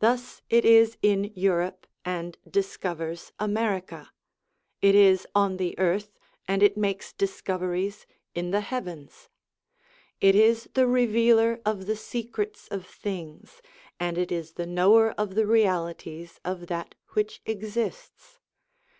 Thus, 0.00 0.42
it 0.50 0.64
is 0.64 0.98
in 1.02 1.30
Europe 1.36 1.86
and 2.04 2.36
discovers 2.50 3.30
America; 3.38 4.10
it 4.82 4.96
is 4.96 5.24
on 5.36 5.56
the 5.56 5.78
earth 5.78 6.18
and 6.48 6.64
it 6.64 6.76
makes 6.76 7.12
discoveries 7.12 8.06
in 8.34 8.50
the 8.50 8.60
heavens. 8.60 9.28
It 10.20 10.34
is 10.34 10.68
the 10.74 10.88
revealer 10.88 11.60
of 11.64 11.86
the 11.86 11.94
secrets 11.94 12.66
of 12.72 12.86
things, 12.86 13.62
and 14.00 14.18
it 14.18 14.32
is 14.32 14.54
the 14.54 14.66
knower 14.66 15.12
of 15.12 15.36
the 15.36 15.46
realities 15.46 16.40
of 16.44 16.66
that 16.66 16.96
which 17.12 17.40
exists. 17.46 18.40